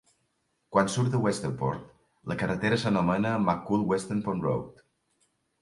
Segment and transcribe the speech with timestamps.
[0.75, 1.83] Quan surt de Westernport,
[2.33, 4.87] la carretera s'anomena McCoole-Westernport Road.